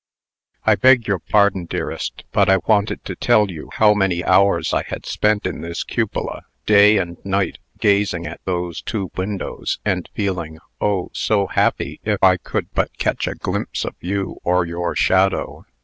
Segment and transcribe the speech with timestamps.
[0.65, 4.81] "I beg your pardon, dearest; but I wanted to tell you how many hours I
[4.81, 10.57] had spent in this cupola, day and night, gazing at those two windows, and feeling,
[10.81, 11.99] oh, so happy!
[12.03, 15.67] if I could but catch a glimpse of you or your shadow.